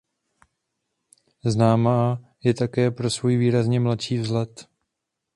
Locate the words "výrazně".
3.37-3.79